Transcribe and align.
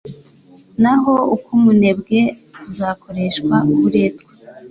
naho 0.81 1.13
uk’umunebwe 1.35 2.19
kuzakoreshwa 2.53 3.55
uburetwa 3.71 4.29